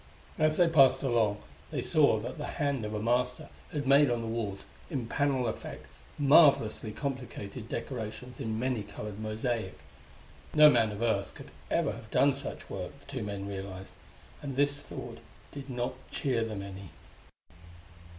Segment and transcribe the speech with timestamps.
[0.39, 4.21] As they passed along they saw that the hand of a master had made on
[4.21, 5.85] the walls, in panel effect,
[6.17, 9.77] marvelously complicated decorations in many colored mosaic.
[10.55, 13.93] No man of Earth could ever have done such work, the two men realized
[14.41, 15.19] and this thought
[15.51, 16.89] did not cheer them any.